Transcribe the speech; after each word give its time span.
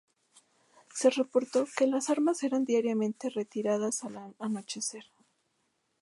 Se 0.95 1.11
reportó 1.11 1.67
que 1.77 1.85
las 1.85 2.09
armas 2.09 2.41
eran 2.41 2.65
diariamente 2.65 3.29
retiradas 3.29 4.03
al 4.03 4.33
anochecer. 4.39 5.03